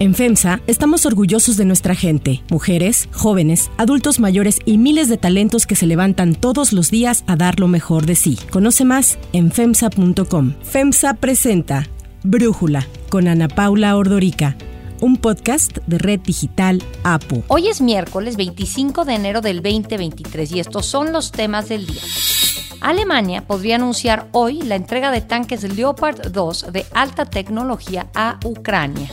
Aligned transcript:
En 0.00 0.14
FEMSA 0.14 0.62
estamos 0.66 1.04
orgullosos 1.04 1.58
de 1.58 1.66
nuestra 1.66 1.94
gente, 1.94 2.42
mujeres, 2.48 3.10
jóvenes, 3.12 3.70
adultos 3.76 4.18
mayores 4.18 4.58
y 4.64 4.78
miles 4.78 5.10
de 5.10 5.18
talentos 5.18 5.66
que 5.66 5.76
se 5.76 5.86
levantan 5.86 6.34
todos 6.34 6.72
los 6.72 6.90
días 6.90 7.22
a 7.26 7.36
dar 7.36 7.60
lo 7.60 7.68
mejor 7.68 8.06
de 8.06 8.14
sí. 8.14 8.38
Conoce 8.50 8.86
más 8.86 9.18
en 9.34 9.52
FEMSA.com. 9.52 10.54
FEMSA 10.62 11.12
presenta 11.20 11.86
Brújula 12.22 12.86
con 13.10 13.28
Ana 13.28 13.48
Paula 13.48 13.94
Ordorica 13.94 14.56
un 15.02 15.16
podcast 15.16 15.78
de 15.86 15.98
Red 15.98 16.20
Digital 16.20 16.82
APU. 17.04 17.42
Hoy 17.48 17.68
es 17.68 17.80
miércoles 17.80 18.36
25 18.36 19.04
de 19.04 19.14
enero 19.14 19.40
del 19.40 19.62
2023 19.62 20.52
y 20.52 20.60
estos 20.60 20.86
son 20.86 21.12
los 21.12 21.32
temas 21.32 21.68
del 21.68 21.86
día. 21.86 22.02
Alemania 22.80 23.46
podría 23.46 23.76
anunciar 23.76 24.28
hoy 24.32 24.62
la 24.62 24.76
entrega 24.76 25.10
de 25.10 25.20
tanques 25.20 25.62
Leopard 25.62 26.30
2 26.30 26.72
de 26.72 26.86
alta 26.92 27.24
tecnología 27.24 28.08
a 28.14 28.38
Ucrania. 28.44 29.10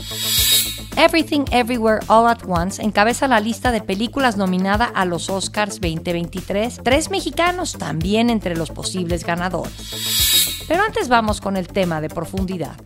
Everything 0.99 1.45
Everywhere 1.51 1.99
All 2.07 2.25
at 2.25 2.39
Once 2.47 2.81
encabeza 2.81 3.27
la 3.27 3.39
lista 3.39 3.71
de 3.71 3.81
películas 3.81 4.35
nominada 4.35 4.85
a 4.85 5.05
los 5.05 5.29
Oscars 5.29 5.79
2023, 5.79 6.81
tres 6.83 7.11
mexicanos 7.11 7.73
también 7.73 8.31
entre 8.31 8.57
los 8.57 8.71
posibles 8.71 9.23
ganadores. 9.23 10.65
Pero 10.67 10.81
antes 10.81 11.07
vamos 11.07 11.39
con 11.39 11.55
el 11.55 11.67
tema 11.67 12.01
de 12.01 12.09
profundidad. 12.09 12.77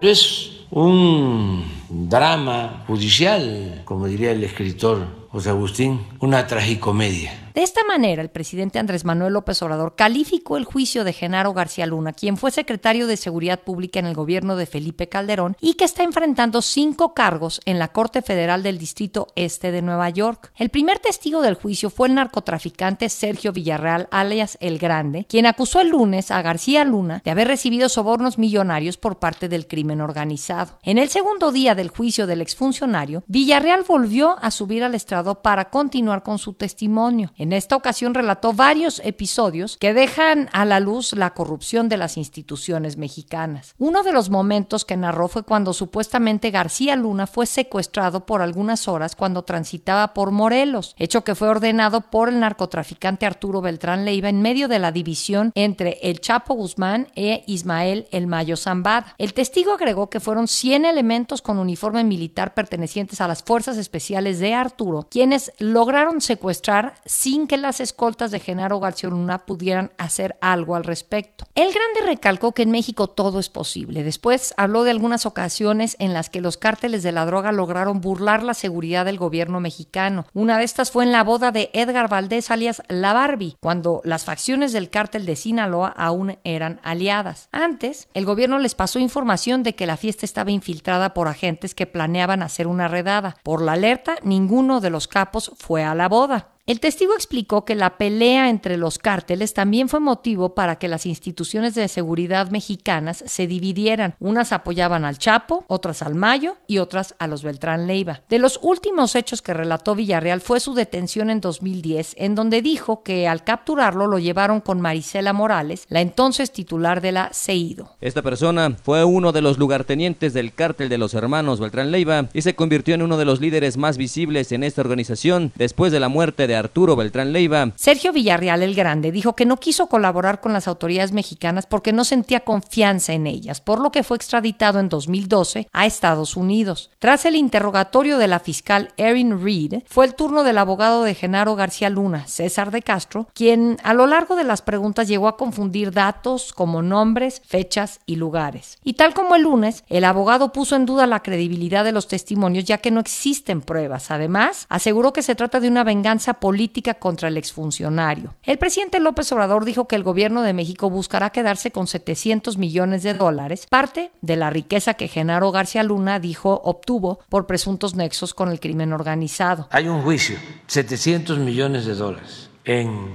Es 0.00 0.64
un 0.72 1.64
drama 1.88 2.82
judicial, 2.88 3.82
como 3.84 4.08
diría 4.08 4.32
el 4.32 4.42
escritor 4.42 5.06
José 5.28 5.50
Agustín, 5.50 6.04
una 6.18 6.48
tragicomedia. 6.48 7.43
De 7.54 7.62
esta 7.62 7.84
manera, 7.84 8.20
el 8.20 8.30
presidente 8.30 8.80
Andrés 8.80 9.04
Manuel 9.04 9.34
López 9.34 9.62
Obrador 9.62 9.94
calificó 9.94 10.56
el 10.56 10.64
juicio 10.64 11.04
de 11.04 11.12
Genaro 11.12 11.52
García 11.52 11.86
Luna, 11.86 12.12
quien 12.12 12.36
fue 12.36 12.50
secretario 12.50 13.06
de 13.06 13.16
Seguridad 13.16 13.60
Pública 13.60 14.00
en 14.00 14.06
el 14.06 14.14
gobierno 14.14 14.56
de 14.56 14.66
Felipe 14.66 15.08
Calderón 15.08 15.56
y 15.60 15.74
que 15.74 15.84
está 15.84 16.02
enfrentando 16.02 16.62
cinco 16.62 17.14
cargos 17.14 17.60
en 17.64 17.78
la 17.78 17.92
Corte 17.92 18.22
Federal 18.22 18.64
del 18.64 18.78
Distrito 18.78 19.28
Este 19.36 19.70
de 19.70 19.82
Nueva 19.82 20.10
York. 20.10 20.50
El 20.56 20.70
primer 20.70 20.98
testigo 20.98 21.42
del 21.42 21.54
juicio 21.54 21.90
fue 21.90 22.08
el 22.08 22.16
narcotraficante 22.16 23.08
Sergio 23.08 23.52
Villarreal, 23.52 24.08
alias 24.10 24.58
El 24.60 24.80
Grande, 24.80 25.24
quien 25.28 25.46
acusó 25.46 25.80
el 25.80 25.90
lunes 25.90 26.32
a 26.32 26.42
García 26.42 26.84
Luna 26.84 27.22
de 27.24 27.30
haber 27.30 27.46
recibido 27.46 27.88
sobornos 27.88 28.36
millonarios 28.36 28.96
por 28.96 29.20
parte 29.20 29.48
del 29.48 29.68
crimen 29.68 30.00
organizado. 30.00 30.80
En 30.82 30.98
el 30.98 31.08
segundo 31.08 31.52
día 31.52 31.76
del 31.76 31.90
juicio 31.90 32.26
del 32.26 32.40
exfuncionario, 32.40 33.22
Villarreal 33.28 33.84
volvió 33.86 34.38
a 34.42 34.50
subir 34.50 34.82
al 34.82 34.96
estrado 34.96 35.40
para 35.40 35.70
continuar 35.70 36.24
con 36.24 36.40
su 36.40 36.54
testimonio. 36.54 37.30
En 37.44 37.52
esta 37.52 37.76
ocasión 37.76 38.14
relató 38.14 38.54
varios 38.54 39.02
episodios 39.04 39.76
que 39.76 39.92
dejan 39.92 40.48
a 40.54 40.64
la 40.64 40.80
luz 40.80 41.12
la 41.12 41.34
corrupción 41.34 41.90
de 41.90 41.98
las 41.98 42.16
instituciones 42.16 42.96
mexicanas. 42.96 43.74
Uno 43.76 44.02
de 44.02 44.14
los 44.14 44.30
momentos 44.30 44.86
que 44.86 44.96
narró 44.96 45.28
fue 45.28 45.42
cuando 45.42 45.74
supuestamente 45.74 46.50
García 46.50 46.96
Luna 46.96 47.26
fue 47.26 47.44
secuestrado 47.44 48.24
por 48.24 48.40
algunas 48.40 48.88
horas 48.88 49.14
cuando 49.14 49.42
transitaba 49.42 50.14
por 50.14 50.30
Morelos, 50.30 50.94
hecho 50.98 51.22
que 51.22 51.34
fue 51.34 51.48
ordenado 51.48 52.00
por 52.00 52.30
el 52.30 52.40
narcotraficante 52.40 53.26
Arturo 53.26 53.60
Beltrán 53.60 54.06
Leiva 54.06 54.30
en 54.30 54.40
medio 54.40 54.66
de 54.66 54.78
la 54.78 54.90
división 54.90 55.52
entre 55.54 55.98
el 56.00 56.22
Chapo 56.22 56.54
Guzmán 56.54 57.08
e 57.14 57.44
Ismael 57.46 58.08
El 58.10 58.26
Mayo 58.26 58.56
Zambada. 58.56 59.14
El 59.18 59.34
testigo 59.34 59.74
agregó 59.74 60.08
que 60.08 60.18
fueron 60.18 60.48
100 60.48 60.86
elementos 60.86 61.42
con 61.42 61.58
uniforme 61.58 62.04
militar 62.04 62.54
pertenecientes 62.54 63.20
a 63.20 63.28
las 63.28 63.42
fuerzas 63.42 63.76
especiales 63.76 64.38
de 64.38 64.54
Arturo, 64.54 65.06
quienes 65.10 65.52
lograron 65.58 66.22
secuestrar 66.22 66.94
sin 67.34 67.48
que 67.48 67.56
las 67.56 67.80
escoltas 67.80 68.30
de 68.30 68.38
Genaro 68.38 68.78
García 68.78 69.10
Luna 69.10 69.44
pudieran 69.44 69.90
hacer 69.98 70.36
algo 70.40 70.76
al 70.76 70.84
respecto. 70.84 71.46
El 71.56 71.72
Grande 71.72 72.02
recalcó 72.06 72.52
que 72.52 72.62
en 72.62 72.70
México 72.70 73.08
todo 73.08 73.40
es 73.40 73.48
posible. 73.48 74.04
Después 74.04 74.54
habló 74.56 74.84
de 74.84 74.92
algunas 74.92 75.26
ocasiones 75.26 75.96
en 75.98 76.14
las 76.14 76.30
que 76.30 76.40
los 76.40 76.58
cárteles 76.58 77.02
de 77.02 77.10
la 77.10 77.26
droga 77.26 77.50
lograron 77.50 78.00
burlar 78.00 78.44
la 78.44 78.54
seguridad 78.54 79.04
del 79.04 79.18
gobierno 79.18 79.58
mexicano. 79.58 80.26
Una 80.32 80.58
de 80.58 80.64
estas 80.64 80.92
fue 80.92 81.02
en 81.02 81.10
la 81.10 81.24
boda 81.24 81.50
de 81.50 81.70
Edgar 81.72 82.08
Valdés 82.08 82.52
alias 82.52 82.84
La 82.86 83.12
Barbie, 83.12 83.56
cuando 83.58 84.00
las 84.04 84.24
facciones 84.24 84.72
del 84.72 84.88
cártel 84.88 85.26
de 85.26 85.34
Sinaloa 85.34 85.88
aún 85.88 86.38
eran 86.44 86.78
aliadas. 86.84 87.48
Antes, 87.50 88.06
el 88.14 88.26
gobierno 88.26 88.60
les 88.60 88.76
pasó 88.76 89.00
información 89.00 89.64
de 89.64 89.74
que 89.74 89.88
la 89.88 89.96
fiesta 89.96 90.24
estaba 90.24 90.52
infiltrada 90.52 91.14
por 91.14 91.26
agentes 91.26 91.74
que 91.74 91.88
planeaban 91.88 92.44
hacer 92.44 92.68
una 92.68 92.86
redada. 92.86 93.34
Por 93.42 93.60
la 93.60 93.72
alerta, 93.72 94.18
ninguno 94.22 94.80
de 94.80 94.90
los 94.90 95.08
capos 95.08 95.50
fue 95.56 95.82
a 95.82 95.96
la 95.96 96.08
boda. 96.08 96.53
El 96.66 96.80
testigo 96.80 97.12
explicó 97.12 97.66
que 97.66 97.74
la 97.74 97.98
pelea 97.98 98.48
entre 98.48 98.78
los 98.78 98.98
cárteles 98.98 99.52
también 99.52 99.90
fue 99.90 100.00
motivo 100.00 100.54
para 100.54 100.76
que 100.76 100.88
las 100.88 101.04
instituciones 101.04 101.74
de 101.74 101.88
seguridad 101.88 102.48
mexicanas 102.50 103.22
se 103.26 103.46
dividieran. 103.46 104.14
Unas 104.18 104.50
apoyaban 104.50 105.04
al 105.04 105.18
Chapo, 105.18 105.66
otras 105.68 106.00
al 106.00 106.14
Mayo 106.14 106.56
y 106.66 106.78
otras 106.78 107.16
a 107.18 107.26
los 107.26 107.42
Beltrán 107.42 107.86
Leiva. 107.86 108.22
De 108.30 108.38
los 108.38 108.58
últimos 108.62 109.14
hechos 109.14 109.42
que 109.42 109.52
relató 109.52 109.94
Villarreal 109.94 110.40
fue 110.40 110.58
su 110.58 110.72
detención 110.72 111.28
en 111.28 111.42
2010, 111.42 112.14
en 112.16 112.34
donde 112.34 112.62
dijo 112.62 113.02
que 113.02 113.28
al 113.28 113.44
capturarlo 113.44 114.06
lo 114.06 114.18
llevaron 114.18 114.62
con 114.62 114.80
Marisela 114.80 115.34
Morales, 115.34 115.84
la 115.90 116.00
entonces 116.00 116.50
titular 116.50 117.02
de 117.02 117.12
la 117.12 117.28
CEIDO. 117.34 117.94
Esta 118.00 118.22
persona 118.22 118.74
fue 118.82 119.04
uno 119.04 119.32
de 119.32 119.42
los 119.42 119.58
lugartenientes 119.58 120.32
del 120.32 120.54
cártel 120.54 120.88
de 120.88 120.96
los 120.96 121.12
hermanos 121.12 121.60
Beltrán 121.60 121.90
Leiva 121.90 122.30
y 122.32 122.40
se 122.40 122.54
convirtió 122.54 122.94
en 122.94 123.02
uno 123.02 123.18
de 123.18 123.26
los 123.26 123.42
líderes 123.42 123.76
más 123.76 123.98
visibles 123.98 124.50
en 124.50 124.64
esta 124.64 124.80
organización 124.80 125.52
después 125.56 125.92
de 125.92 126.00
la 126.00 126.08
muerte 126.08 126.46
de 126.46 126.53
Arturo 126.56 126.96
Beltrán 126.96 127.32
Leiva. 127.32 127.72
Sergio 127.76 128.12
Villarreal 128.12 128.62
el 128.62 128.74
Grande 128.74 129.12
dijo 129.12 129.36
que 129.36 129.46
no 129.46 129.56
quiso 129.56 129.88
colaborar 129.88 130.40
con 130.40 130.52
las 130.52 130.68
autoridades 130.68 131.12
mexicanas 131.12 131.66
porque 131.66 131.92
no 131.92 132.04
sentía 132.04 132.40
confianza 132.40 133.12
en 133.12 133.26
ellas, 133.26 133.60
por 133.60 133.80
lo 133.80 133.92
que 133.92 134.02
fue 134.02 134.16
extraditado 134.16 134.80
en 134.80 134.88
2012 134.88 135.68
a 135.72 135.86
Estados 135.86 136.36
Unidos. 136.36 136.90
Tras 136.98 137.24
el 137.24 137.36
interrogatorio 137.36 138.18
de 138.18 138.28
la 138.28 138.40
fiscal 138.40 138.92
Erin 138.96 139.42
Reed, 139.42 139.82
fue 139.86 140.06
el 140.06 140.14
turno 140.14 140.44
del 140.44 140.58
abogado 140.58 141.02
de 141.02 141.14
Genaro 141.14 141.56
García 141.56 141.90
Luna, 141.90 142.26
César 142.26 142.70
de 142.70 142.82
Castro, 142.82 143.28
quien 143.34 143.78
a 143.82 143.94
lo 143.94 144.06
largo 144.06 144.36
de 144.36 144.44
las 144.44 144.62
preguntas 144.62 145.08
llegó 145.08 145.28
a 145.28 145.36
confundir 145.36 145.92
datos 145.92 146.52
como 146.52 146.82
nombres, 146.82 147.42
fechas 147.44 148.00
y 148.06 148.16
lugares. 148.16 148.78
Y 148.84 148.94
tal 148.94 149.14
como 149.14 149.34
el 149.34 149.42
lunes, 149.42 149.84
el 149.88 150.04
abogado 150.04 150.52
puso 150.52 150.76
en 150.76 150.86
duda 150.86 151.06
la 151.06 151.22
credibilidad 151.22 151.84
de 151.84 151.92
los 151.92 152.08
testimonios 152.08 152.64
ya 152.64 152.78
que 152.78 152.90
no 152.90 153.00
existen 153.00 153.60
pruebas. 153.60 154.10
Además, 154.10 154.66
aseguró 154.68 155.12
que 155.12 155.22
se 155.22 155.34
trata 155.34 155.60
de 155.60 155.68
una 155.68 155.84
venganza 155.84 156.34
política 156.44 156.92
contra 156.92 157.28
el 157.28 157.38
exfuncionario. 157.38 158.34
El 158.42 158.58
presidente 158.58 159.00
López 159.00 159.32
Obrador 159.32 159.64
dijo 159.64 159.88
que 159.88 159.96
el 159.96 160.02
gobierno 160.02 160.42
de 160.42 160.52
México 160.52 160.90
buscará 160.90 161.30
quedarse 161.30 161.70
con 161.70 161.86
700 161.86 162.58
millones 162.58 163.02
de 163.02 163.14
dólares, 163.14 163.66
parte 163.66 164.10
de 164.20 164.36
la 164.36 164.50
riqueza 164.50 164.92
que 164.92 165.08
Genaro 165.08 165.52
García 165.52 165.82
Luna 165.82 166.20
dijo 166.20 166.60
obtuvo 166.62 167.20
por 167.30 167.46
presuntos 167.46 167.94
nexos 167.94 168.34
con 168.34 168.50
el 168.50 168.60
crimen 168.60 168.92
organizado. 168.92 169.68
Hay 169.70 169.88
un 169.88 170.02
juicio, 170.02 170.36
700 170.66 171.38
millones 171.38 171.86
de 171.86 171.94
dólares 171.94 172.50
en 172.66 173.08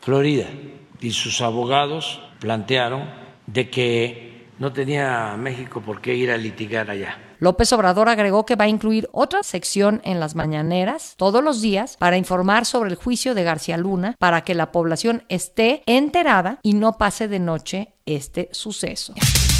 Florida 0.00 0.46
y 1.02 1.10
sus 1.10 1.42
abogados 1.42 2.22
plantearon 2.38 3.10
de 3.46 3.68
que 3.68 4.46
no 4.58 4.72
tenía 4.72 5.36
México 5.36 5.82
por 5.82 6.00
qué 6.00 6.14
ir 6.14 6.30
a 6.30 6.38
litigar 6.38 6.88
allá 6.88 7.29
López 7.40 7.72
Obrador 7.72 8.10
agregó 8.10 8.44
que 8.44 8.54
va 8.54 8.66
a 8.66 8.68
incluir 8.68 9.08
otra 9.12 9.42
sección 9.42 10.02
en 10.04 10.20
las 10.20 10.34
mañaneras 10.34 11.14
todos 11.16 11.42
los 11.42 11.62
días 11.62 11.96
para 11.96 12.18
informar 12.18 12.66
sobre 12.66 12.90
el 12.90 12.96
juicio 12.96 13.34
de 13.34 13.44
García 13.44 13.78
Luna 13.78 14.14
para 14.18 14.42
que 14.42 14.54
la 14.54 14.72
población 14.72 15.24
esté 15.30 15.82
enterada 15.86 16.58
y 16.62 16.74
no 16.74 16.98
pase 16.98 17.28
de 17.28 17.38
noche 17.38 17.94
este 18.04 18.50
suceso. 18.52 19.14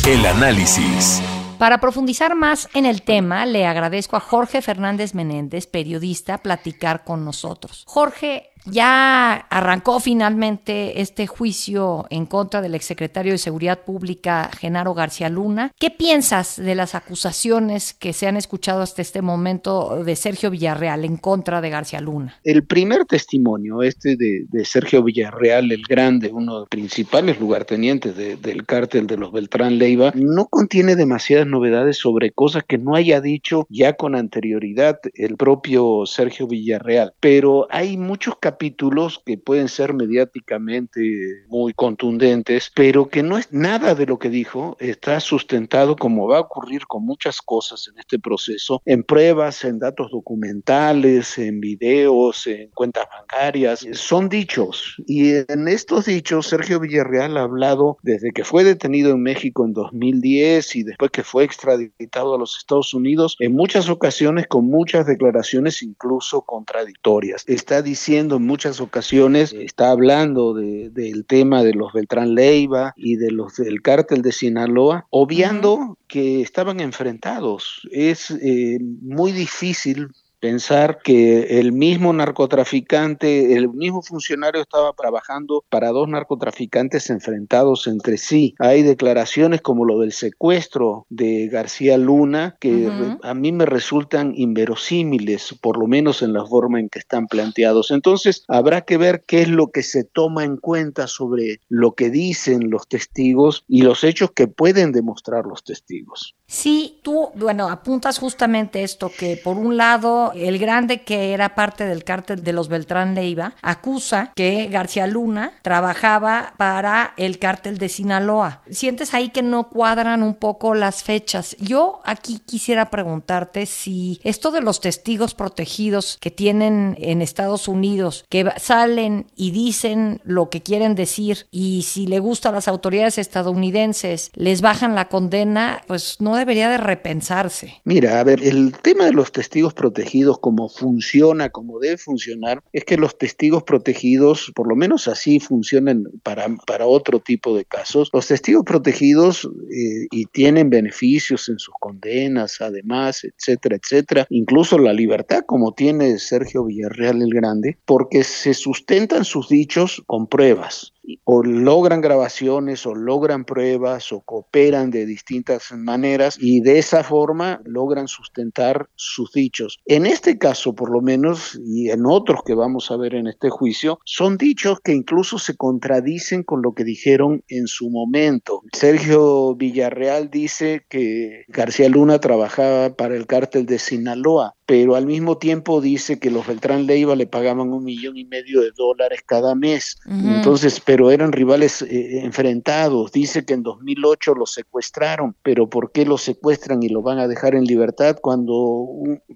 El 0.06 0.26
análisis. 0.26 1.22
Para 1.58 1.78
profundizar 1.78 2.34
más 2.34 2.68
en 2.72 2.86
el 2.86 3.02
tema, 3.02 3.44
le 3.44 3.66
agradezco 3.66 4.16
a 4.16 4.20
Jorge 4.20 4.62
Fernández 4.62 5.14
Menéndez, 5.14 5.66
periodista, 5.66 6.38
platicar 6.38 7.04
con 7.04 7.24
nosotros. 7.24 7.84
Jorge, 7.86 8.49
ya 8.64 9.34
arrancó 9.34 10.00
finalmente 10.00 11.00
este 11.00 11.26
juicio 11.26 12.06
en 12.10 12.26
contra 12.26 12.60
del 12.60 12.74
exsecretario 12.74 13.32
de 13.32 13.38
Seguridad 13.38 13.80
Pública, 13.84 14.50
Genaro 14.58 14.94
García 14.94 15.28
Luna. 15.28 15.72
¿Qué 15.78 15.90
piensas 15.90 16.56
de 16.56 16.74
las 16.74 16.94
acusaciones 16.94 17.94
que 17.94 18.12
se 18.12 18.26
han 18.26 18.36
escuchado 18.36 18.82
hasta 18.82 19.02
este 19.02 19.22
momento 19.22 20.04
de 20.04 20.16
Sergio 20.16 20.50
Villarreal 20.50 21.04
en 21.04 21.16
contra 21.16 21.60
de 21.60 21.70
García 21.70 22.00
Luna? 22.00 22.38
El 22.44 22.64
primer 22.64 23.04
testimonio, 23.06 23.82
este 23.82 24.16
de, 24.16 24.46
Sergio 24.64 25.02
Villarreal, 25.02 25.72
el 25.72 25.82
grande, 25.82 26.30
uno 26.32 26.54
de 26.54 26.60
los 26.60 26.68
principales 26.68 27.40
lugartenientes 27.40 28.16
del 28.16 28.66
cártel 28.66 29.06
de 29.06 29.16
los 29.16 29.32
Beltrán 29.32 29.78
Leiva, 29.78 30.12
no 30.14 30.46
contiene 30.46 30.96
demasiadas 30.96 31.46
novedades 31.46 31.96
sobre 31.96 32.30
cosas 32.30 32.64
que 32.64 32.78
no 32.78 32.94
haya 32.94 33.20
dicho 33.20 33.66
ya 33.68 33.94
con 33.94 34.14
anterioridad 34.14 34.98
el 35.14 35.36
propio 35.36 36.06
Sergio 36.06 36.46
Villarreal, 36.46 37.14
pero 37.20 37.66
hay 37.70 37.96
muchos 37.96 38.36
capítulos 38.50 39.22
que 39.24 39.38
pueden 39.38 39.68
ser 39.68 39.94
mediáticamente 39.94 41.00
muy 41.46 41.72
contundentes, 41.72 42.72
pero 42.74 43.08
que 43.08 43.22
no 43.22 43.38
es 43.38 43.52
nada 43.52 43.94
de 43.94 44.06
lo 44.06 44.18
que 44.18 44.28
dijo 44.28 44.76
está 44.80 45.20
sustentado 45.20 45.94
como 45.94 46.26
va 46.26 46.38
a 46.38 46.40
ocurrir 46.40 46.88
con 46.88 47.04
muchas 47.06 47.40
cosas 47.40 47.86
en 47.86 47.96
este 48.00 48.18
proceso, 48.18 48.82
en 48.84 49.04
pruebas, 49.04 49.64
en 49.64 49.78
datos 49.78 50.10
documentales, 50.10 51.38
en 51.38 51.60
videos, 51.60 52.48
en 52.48 52.70
cuentas 52.70 53.06
bancarias. 53.08 53.86
Son 53.92 54.28
dichos 54.28 54.96
y 55.06 55.30
en 55.30 55.68
estos 55.68 56.06
dichos 56.06 56.48
Sergio 56.48 56.80
Villarreal 56.80 57.36
ha 57.36 57.42
hablado 57.42 57.98
desde 58.02 58.32
que 58.32 58.42
fue 58.42 58.64
detenido 58.64 59.12
en 59.12 59.22
México 59.22 59.64
en 59.64 59.74
2010 59.74 60.74
y 60.74 60.82
después 60.82 61.12
que 61.12 61.22
fue 61.22 61.44
extraditado 61.44 62.34
a 62.34 62.38
los 62.38 62.58
Estados 62.58 62.94
Unidos, 62.94 63.36
en 63.38 63.52
muchas 63.52 63.88
ocasiones 63.88 64.48
con 64.48 64.64
muchas 64.64 65.06
declaraciones 65.06 65.84
incluso 65.84 66.42
contradictorias. 66.42 67.44
Está 67.46 67.80
diciendo 67.80 68.39
en 68.40 68.46
muchas 68.46 68.80
ocasiones, 68.80 69.52
está 69.52 69.90
hablando 69.90 70.54
del 70.54 71.24
tema 71.26 71.62
de 71.62 71.74
los 71.74 71.92
Beltrán 71.92 72.34
Leiva 72.34 72.94
y 72.96 73.16
de 73.16 73.30
los 73.30 73.56
del 73.56 73.82
cártel 73.82 74.22
de 74.22 74.32
Sinaloa, 74.32 75.06
obviando 75.10 75.98
que 76.08 76.40
estaban 76.40 76.80
enfrentados. 76.80 77.86
Es 77.92 78.30
eh, 78.30 78.78
muy 78.80 79.32
difícil 79.32 80.08
pensar 80.40 81.00
que 81.04 81.60
el 81.60 81.72
mismo 81.72 82.12
narcotraficante, 82.12 83.54
el 83.56 83.68
mismo 83.68 84.02
funcionario 84.02 84.60
estaba 84.60 84.92
trabajando 84.94 85.64
para 85.68 85.90
dos 85.90 86.08
narcotraficantes 86.08 87.10
enfrentados 87.10 87.86
entre 87.86 88.16
sí. 88.16 88.54
Hay 88.58 88.82
declaraciones 88.82 89.60
como 89.60 89.84
lo 89.84 90.00
del 90.00 90.12
secuestro 90.12 91.06
de 91.10 91.48
García 91.48 91.98
Luna 91.98 92.56
que 92.58 92.90
a 93.22 93.34
mí 93.34 93.52
me 93.52 93.66
resultan 93.66 94.32
inverosímiles, 94.34 95.54
por 95.60 95.78
lo 95.78 95.86
menos 95.86 96.22
en 96.22 96.32
la 96.32 96.44
forma 96.44 96.80
en 96.80 96.88
que 96.88 96.98
están 96.98 97.26
planteados. 97.26 97.90
Entonces, 97.90 98.44
habrá 98.48 98.82
que 98.82 98.96
ver 98.96 99.24
qué 99.26 99.42
es 99.42 99.48
lo 99.48 99.70
que 99.70 99.82
se 99.82 100.04
toma 100.04 100.44
en 100.44 100.56
cuenta 100.56 101.06
sobre 101.06 101.60
lo 101.68 101.92
que 101.92 102.10
dicen 102.10 102.70
los 102.70 102.88
testigos 102.88 103.64
y 103.68 103.82
los 103.82 104.04
hechos 104.04 104.32
que 104.32 104.48
pueden 104.48 104.92
demostrar 104.92 105.44
los 105.46 105.62
testigos. 105.62 106.34
Sí, 106.50 106.98
tú, 107.02 107.30
bueno, 107.36 107.68
apuntas 107.68 108.18
justamente 108.18 108.82
esto, 108.82 109.12
que 109.16 109.36
por 109.36 109.56
un 109.56 109.76
lado 109.76 110.32
el 110.34 110.58
grande 110.58 111.02
que 111.02 111.32
era 111.32 111.54
parte 111.54 111.84
del 111.86 112.02
cártel 112.02 112.42
de 112.42 112.52
los 112.52 112.66
Beltrán 112.66 113.14
Leiva 113.14 113.54
acusa 113.62 114.32
que 114.34 114.66
García 114.66 115.06
Luna 115.06 115.52
trabajaba 115.62 116.54
para 116.56 117.14
el 117.16 117.38
cártel 117.38 117.78
de 117.78 117.88
Sinaloa. 117.88 118.62
¿Sientes 118.68 119.14
ahí 119.14 119.28
que 119.28 119.42
no 119.42 119.68
cuadran 119.68 120.24
un 120.24 120.34
poco 120.34 120.74
las 120.74 121.04
fechas? 121.04 121.56
Yo 121.60 122.00
aquí 122.04 122.40
quisiera 122.40 122.90
preguntarte 122.90 123.64
si 123.66 124.20
esto 124.24 124.50
de 124.50 124.60
los 124.60 124.80
testigos 124.80 125.34
protegidos 125.34 126.18
que 126.20 126.32
tienen 126.32 126.96
en 126.98 127.22
Estados 127.22 127.68
Unidos, 127.68 128.24
que 128.28 128.50
salen 128.56 129.30
y 129.36 129.52
dicen 129.52 130.20
lo 130.24 130.50
que 130.50 130.64
quieren 130.64 130.96
decir 130.96 131.46
y 131.52 131.82
si 131.82 132.08
le 132.08 132.18
gusta 132.18 132.48
a 132.48 132.52
las 132.52 132.66
autoridades 132.66 133.18
estadounidenses 133.18 134.32
les 134.34 134.62
bajan 134.62 134.96
la 134.96 135.06
condena, 135.06 135.82
pues 135.86 136.20
no 136.20 136.39
debería 136.40 136.68
de 136.68 136.78
repensarse. 136.78 137.74
Mira, 137.84 138.20
a 138.20 138.24
ver, 138.24 138.42
el 138.42 138.72
tema 138.72 139.04
de 139.04 139.12
los 139.12 139.30
testigos 139.30 139.72
protegidos, 139.74 140.38
como 140.38 140.68
funciona, 140.68 141.50
como 141.50 141.78
debe 141.78 141.96
funcionar, 141.96 142.62
es 142.72 142.84
que 142.84 142.96
los 142.96 143.16
testigos 143.16 143.62
protegidos, 143.62 144.50
por 144.54 144.68
lo 144.68 144.74
menos 144.74 145.06
así 145.08 145.38
funcionan 145.38 146.04
para, 146.22 146.48
para 146.66 146.86
otro 146.86 147.20
tipo 147.20 147.56
de 147.56 147.64
casos, 147.64 148.10
los 148.12 148.26
testigos 148.26 148.64
protegidos 148.64 149.44
eh, 149.44 150.06
y 150.10 150.26
tienen 150.26 150.70
beneficios 150.70 151.48
en 151.48 151.58
sus 151.58 151.74
condenas, 151.78 152.60
además, 152.60 153.24
etcétera, 153.24 153.76
etcétera, 153.76 154.26
incluso 154.30 154.78
la 154.78 154.92
libertad, 154.92 155.44
como 155.46 155.72
tiene 155.72 156.18
Sergio 156.18 156.64
Villarreal 156.64 157.22
el 157.22 157.32
Grande, 157.32 157.78
porque 157.84 158.24
se 158.24 158.54
sustentan 158.54 159.24
sus 159.24 159.48
dichos 159.48 160.02
con 160.06 160.26
pruebas 160.26 160.92
o 161.24 161.42
logran 161.42 162.00
grabaciones 162.00 162.86
o 162.86 162.94
logran 162.94 163.44
pruebas 163.44 164.12
o 164.12 164.20
cooperan 164.20 164.90
de 164.90 165.06
distintas 165.06 165.72
maneras 165.72 166.36
y 166.40 166.60
de 166.60 166.78
esa 166.78 167.04
forma 167.04 167.60
logran 167.64 168.08
sustentar 168.08 168.88
sus 168.94 169.32
dichos. 169.32 169.80
En 169.86 170.06
este 170.06 170.38
caso, 170.38 170.74
por 170.74 170.90
lo 170.90 171.00
menos, 171.00 171.58
y 171.64 171.90
en 171.90 172.06
otros 172.06 172.40
que 172.44 172.54
vamos 172.54 172.90
a 172.90 172.96
ver 172.96 173.14
en 173.14 173.26
este 173.26 173.50
juicio, 173.50 173.98
son 174.04 174.36
dichos 174.36 174.80
que 174.80 174.92
incluso 174.92 175.38
se 175.38 175.56
contradicen 175.56 176.42
con 176.42 176.62
lo 176.62 176.74
que 176.74 176.84
dijeron 176.84 177.42
en 177.48 177.66
su 177.66 177.90
momento. 177.90 178.62
Sergio 178.72 179.54
Villarreal 179.54 180.30
dice 180.30 180.84
que 180.88 181.44
García 181.48 181.88
Luna 181.88 182.18
trabajaba 182.18 182.94
para 182.94 183.16
el 183.16 183.26
cártel 183.26 183.66
de 183.66 183.78
Sinaloa, 183.78 184.54
pero 184.70 184.94
al 184.94 185.04
mismo 185.04 185.36
tiempo 185.36 185.80
dice 185.80 186.20
que 186.20 186.30
los 186.30 186.46
Beltrán 186.46 186.86
Leiva 186.86 187.16
le 187.16 187.26
pagaban 187.26 187.72
un 187.72 187.82
millón 187.82 188.16
y 188.16 188.24
medio 188.24 188.60
de 188.60 188.70
dólares 188.70 189.18
cada 189.26 189.56
mes. 189.56 189.98
Entonces, 190.06 190.78
pero 190.78 191.10
eran 191.10 191.32
rivales 191.32 191.82
eh, 191.82 192.20
enfrentados. 192.22 193.10
Dice 193.10 193.44
que 193.44 193.54
en 193.54 193.64
2008 193.64 194.32
los 194.36 194.52
secuestraron, 194.52 195.34
pero 195.42 195.68
¿por 195.68 195.90
qué 195.90 196.06
los 196.06 196.22
secuestran 196.22 196.84
y 196.84 196.88
lo 196.88 197.02
van 197.02 197.18
a 197.18 197.26
dejar 197.26 197.56
en 197.56 197.64
libertad 197.64 198.18
cuando 198.22 198.86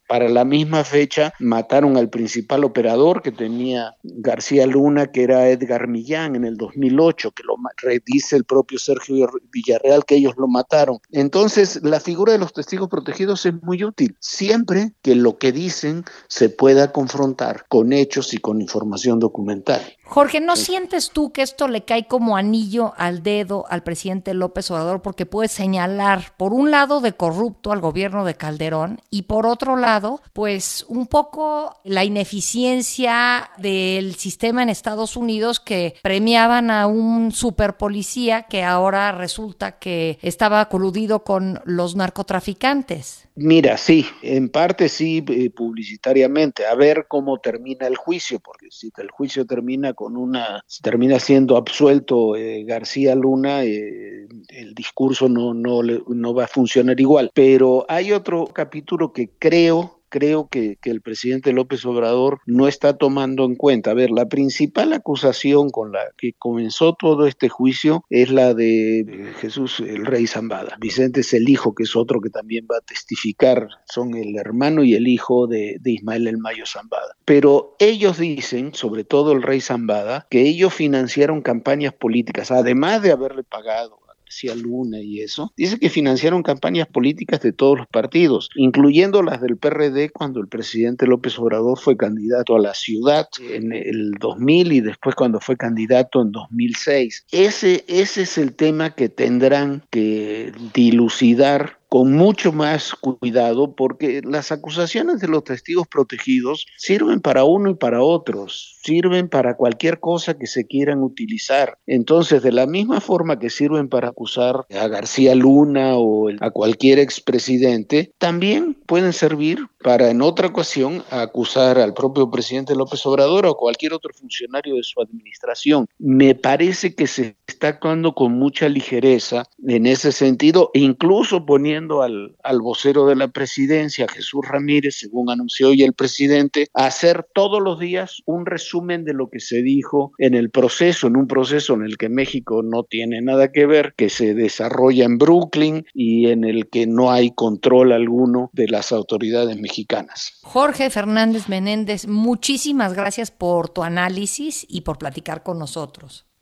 para 0.07 0.29
la 0.29 0.45
misma 0.45 0.85
fecha 0.85 1.33
mataron 1.41 1.97
al 1.97 2.11
principal 2.11 2.63
operador 2.63 3.21
que 3.21 3.33
tenía 3.33 3.97
García 4.05 4.69
Luna, 4.69 5.11
que 5.11 5.25
era 5.25 5.49
Edgar 5.49 5.89
Millán 5.89 6.37
en 6.37 6.45
el 6.45 6.57
2008, 6.57 7.33
que 7.33 7.43
lo 7.43 7.57
dice 8.05 8.37
el 8.37 8.45
propio 8.45 8.79
Sergio 8.79 9.29
Villarreal 9.51 10.05
que 10.05 10.17
ellos 10.17 10.35
lo 10.37 10.47
mataron. 10.47 10.99
Entonces, 11.11 11.81
la 11.83 11.99
figura 11.99 12.33
de 12.33 12.39
los 12.39 12.53
testigos 12.53 12.89
protegidos 12.89 13.45
es 13.47 13.55
muy 13.63 13.83
útil. 13.83 14.17
Siempre 14.21 14.93
que 15.03 15.24
lo 15.25 15.39
que 15.39 15.51
dicen 15.51 16.05
se 16.29 16.51
pueda 16.51 16.93
confrontar 16.93 17.67
con 17.69 17.93
hechos 17.93 18.35
y 18.35 18.39
con 18.39 18.61
información 18.61 19.19
documental. 19.19 19.83
Jorge, 20.07 20.41
¿no 20.41 20.55
sientes 20.55 21.11
tú 21.11 21.33
que 21.33 21.43
esto 21.43 21.67
le 21.67 21.85
cae 21.85 22.07
como 22.07 22.37
anillo 22.37 22.93
al 22.99 23.23
dedo 23.23 23.65
al 23.69 23.83
presidente 23.83 24.35
López 24.35 24.71
Obrador 24.71 25.01
porque 25.01 25.25
puede 25.25 25.49
señalar, 25.49 26.35
por 26.37 26.53
un 26.53 26.71
lado, 26.71 27.01
de 27.01 27.15
corrupto 27.15 27.73
al 27.73 27.81
gobierno 27.81 28.25
de 28.25 28.35
Calderón 28.35 29.01
y 29.11 29.23
por 29.23 29.47
otro 29.47 29.77
lado, 29.77 30.21
pues 30.35 30.85
un 30.89 31.07
poco 31.07 31.81
la 31.85 32.05
ineficiencia 32.05 33.51
del 33.57 34.15
sistema 34.17 34.63
en 34.63 34.69
Estados 34.69 35.17
Unidos 35.17 35.59
que 35.59 35.95
premiaban 36.03 36.71
a 36.71 36.87
un 36.87 37.33
super 37.33 37.77
policía 37.77 38.43
que 38.43 38.63
ahora 38.63 39.13
resulta 39.13 39.79
que 39.79 40.19
estaba 40.21 40.69
coludido 40.69 41.25
con 41.25 41.61
los 41.65 41.97
narcotraficantes? 41.97 43.29
Mira, 43.37 43.77
sí, 43.79 44.07
en 44.23 44.49
parte 44.49 44.89
sí, 44.89 45.25
eh, 45.29 45.51
publicitariamente, 45.51 46.67
a 46.67 46.75
ver 46.77 47.07
cómo 47.09 47.39
termina 47.39 47.89
el 47.89 47.97
juicio, 47.97 48.39
porque 48.39 48.69
si 48.71 48.93
el 48.97 49.11
juicio 49.11 49.45
termina 49.45 49.94
con 49.95 50.17
una, 50.17 50.63
termina 50.83 51.19
siendo 51.19 51.57
absuelto 51.57 52.37
eh, 52.37 52.65
García 52.65 53.15
Luna, 53.15 53.65
eh, 53.65 54.27
el 54.49 54.75
discurso 54.75 55.29
no, 55.29 55.55
no, 55.55 55.83
no 55.83 56.35
va 56.35 56.45
a 56.45 56.49
funcionar 56.49 57.01
igual. 57.01 57.31
Pero 57.35 57.87
hay 57.89 58.13
otro 58.13 58.47
capítulo 58.47 59.13
que 59.13 59.31
creo 59.39 59.94
creo 60.15 60.47
que, 60.49 60.79
el 60.85 61.01
presidente 61.01 61.53
López 61.53 61.85
Obrador 61.85 62.41
no 62.47 62.69
está 62.69 62.97
tomando 62.97 63.45
en 63.47 63.57
cuenta. 63.57 63.91
A 63.91 63.95
ver, 63.95 64.13
la 64.13 64.29
principal 64.29 64.93
acusación 64.93 65.71
con 65.71 65.91
la 65.91 66.03
que 66.17 66.35
comenzó 66.39 66.95
todo 66.95 67.27
este 67.27 67.49
juicio 67.49 68.05
es 68.11 68.31
la 68.31 68.55
de 68.55 69.33
Jesús 69.41 69.81
el 69.81 70.07
Rey 70.07 70.29
Zambada. 70.29 70.77
Vicente 70.79 71.23
es 71.23 71.35
el 71.35 71.49
hijo, 71.49 71.75
que 71.75 71.83
es 71.83 71.97
otro 71.97 72.21
que 72.21 72.31
también 72.31 72.69
va 72.71 72.77
a 72.77 72.81
testificar, 72.81 73.67
son 73.87 74.15
el 74.15 74.37
hermano 74.37 74.85
y 74.85 74.95
el 74.95 75.09
hijo 75.09 75.49
de, 75.49 75.79
de 75.81 75.91
Ismael 75.91 76.29
el 76.29 76.39
Mayo 76.39 76.65
Zambada. 76.65 77.17
Pero 77.25 77.75
ellos 77.81 78.19
dicen, 78.19 78.73
sobre 78.73 79.03
todo 79.03 79.33
el 79.33 79.43
Rey 79.43 79.61
Zambada, 79.61 80.29
que 80.31 80.43
ellos 80.43 80.73
financiaron 80.73 81.43
campañas 81.43 81.93
políticas, 81.93 82.53
además 82.53 83.03
de 83.03 83.11
haberle 83.11 83.43
pagado 83.43 84.04
García 84.35 84.55
Luna 84.57 85.01
y 85.01 85.21
eso, 85.21 85.53
dice 85.57 85.79
que 85.79 85.89
financiaron 85.91 86.43
campañas 86.43 86.89
políticas 86.89 87.41
de 87.41 87.53
todos 87.53 87.79
los 87.79 87.87
partidos, 87.87 88.51
incluyendo 88.57 89.23
las 89.23 89.41
del 89.41 89.57
PRD 89.57 90.11
cuando 90.11 90.41
el 90.41 90.49
presidente 90.49 91.07
López 91.07 91.39
Obrador 91.39 91.79
fue 91.79 91.97
candidato 91.97 92.57
a 92.57 92.61
la 92.61 92.75
ciudad 92.75 93.29
en 93.41 93.73
el 93.73 94.13
2000 94.19 94.73
y 94.73 94.81
después 94.81 95.15
cuando 95.15 95.39
fue 95.39 95.57
candidato 95.57 96.21
en 96.21 96.33
2006. 96.33 97.27
Ese, 97.31 97.85
ese 97.87 98.23
es 98.23 98.39
el 98.39 98.55
tema 98.55 98.95
que 98.95 99.09
tendrán 99.09 99.85
que 99.91 100.53
dilucidar 100.75 101.79
con 101.95 102.11
mucho 102.11 102.51
más 102.51 102.93
cuidado 102.97 103.77
porque 103.77 104.21
las 104.25 104.51
acusaciones 104.51 105.21
de 105.21 105.29
los 105.29 105.45
testigos 105.45 105.87
protegidos 105.87 106.67
sirven 106.77 107.21
para 107.21 107.45
uno 107.45 107.71
y 107.71 107.75
para 107.75 108.03
otros, 108.03 108.81
sirven 108.83 109.29
para 109.29 109.57
cualquier 109.57 110.01
cosa 110.01 110.37
que 110.37 110.49
se 110.49 110.67
quieran 110.67 111.05
utilizar. 111.05 111.79
Entonces, 111.87 112.43
de 112.43 112.51
la 112.51 112.67
misma 112.67 113.01
forma 113.01 113.39
que 113.39 113.49
sirven 113.49 113.89
para 113.89 114.09
acusar 114.09 114.67
a 114.77 114.89
García 114.89 115.37
Luna 115.37 115.97
o 115.97 116.31
a 116.41 116.51
cualquier 116.51 116.99
expresidente, 116.99 118.13
también 118.19 118.75
pueden 118.87 119.13
servir 119.13 119.61
para 119.81 120.11
en 120.11 120.21
otra 120.21 120.49
ocasión 120.49 121.05
acusar 121.11 121.79
al 121.79 121.95
propio 121.95 122.29
presidente 122.29 122.75
López 122.75 123.07
Obrador 123.07 123.47
o 123.47 123.51
a 123.51 123.57
cualquier 123.57 123.93
otro 123.93 124.13
funcionario 124.15 124.75
de 124.75 124.83
su 124.83 125.01
administración. 125.01 125.87
Me 125.99 126.35
parece 126.35 126.97
que 126.97 127.07
se 127.07 127.37
está 127.47 127.69
actuando 127.69 128.15
con 128.15 128.33
mucha 128.33 128.69
ligereza 128.69 129.45
en 129.65 129.87
ese 129.87 130.11
sentido, 130.11 130.71
incluso 130.75 131.47
poniendo 131.47 131.84
al, 132.03 132.37
al 132.43 132.61
vocero 132.61 133.07
de 133.07 133.17
la 133.17 133.29
presidencia, 133.29 134.07
Jesús 134.09 134.41
Ramírez, 134.49 134.97
según 134.99 135.31
anunció 135.31 135.69
hoy 135.69 135.83
el 135.83 135.93
presidente, 135.93 136.69
hacer 136.75 137.27
todos 137.35 137.63
los 137.63 137.79
días 137.79 138.23
un 138.27 138.47
resumen 138.47 139.05
de 139.05 139.15
lo 139.15 139.29
que 139.31 139.41
se 139.41 139.63
dijo 139.63 140.13
en 140.19 140.35
el 140.35 140.51
proceso, 140.51 141.07
en 141.07 141.17
un 141.17 141.27
proceso 141.27 141.75
en 141.75 141.83
el 141.83 141.97
que 141.97 142.09
México 142.09 142.63
no 142.63 142.85
tiene 142.85 143.21
nada 143.21 143.53
que 143.53 143.67
ver, 143.67 143.95
que 143.97 144.09
se 144.09 144.35
desarrolla 144.35 145.05
en 145.05 145.19
Brooklyn 145.19 145.87
y 145.93 146.29
en 146.29 146.45
el 146.45 146.69
que 146.69 146.87
no 146.87 147.11
hay 147.13 147.33
control 147.33 147.93
alguno 147.93 148.51
de 148.53 148.69
las 148.69 148.93
autoridades 148.93 149.59
mexicanas. 149.59 150.39
Jorge 150.43 150.91
Fernández 150.91 151.49
Menéndez, 151.49 152.07
muchísimas 152.07 152.95
gracias 152.95 153.31
por 153.31 153.69
tu 153.69 153.83
análisis 153.83 154.67
y 154.69 154.83
por 154.83 154.99
platicar 154.99 155.43
con 155.43 155.59
nosotros. 155.59 156.27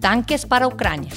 Tanques 0.00 0.46
para 0.46 0.66
Ucrania. 0.66 1.10